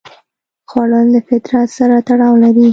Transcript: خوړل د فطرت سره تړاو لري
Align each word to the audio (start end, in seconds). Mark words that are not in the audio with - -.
خوړل 0.69 1.07
د 1.15 1.17
فطرت 1.27 1.69
سره 1.77 1.95
تړاو 2.07 2.33
لري 2.43 2.67